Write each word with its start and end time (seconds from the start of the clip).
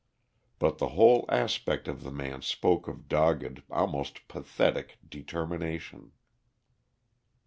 But 0.57 0.79
the 0.79 0.87
whole 0.97 1.25
aspect 1.29 1.87
of 1.87 2.01
the 2.01 2.09
man 2.09 2.41
spoke 2.41 2.87
of 2.87 3.07
dogged, 3.07 3.61
almost 3.69 4.27
pathetic, 4.27 4.97
determination. 5.07 6.11